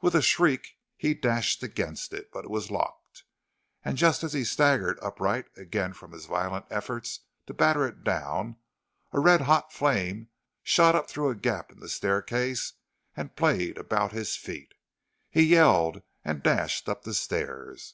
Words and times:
With 0.00 0.14
a 0.14 0.22
shriek, 0.22 0.78
he 0.96 1.12
dashed 1.12 1.62
against 1.62 2.14
it; 2.14 2.32
but 2.32 2.46
it 2.46 2.50
was 2.50 2.70
locked; 2.70 3.24
and 3.84 3.98
just 3.98 4.24
as 4.24 4.32
he 4.32 4.42
staggered 4.42 4.98
upright 5.02 5.44
again 5.58 5.92
from 5.92 6.12
his 6.12 6.24
violent 6.24 6.64
efforts 6.70 7.20
to 7.46 7.52
batter 7.52 7.86
it 7.86 8.02
down, 8.02 8.56
a 9.12 9.20
red 9.20 9.42
hot 9.42 9.70
flame 9.70 10.30
shot 10.62 10.94
up 10.94 11.10
through 11.10 11.28
a 11.28 11.34
gap 11.36 11.70
in 11.70 11.80
the 11.80 11.88
staircase 11.90 12.72
and 13.14 13.36
played 13.36 13.76
about 13.76 14.12
his 14.12 14.36
feet. 14.36 14.72
He 15.28 15.42
yelled, 15.42 16.00
and 16.24 16.42
dashed 16.42 16.88
up 16.88 17.02
the 17.02 17.12
stairs. 17.12 17.92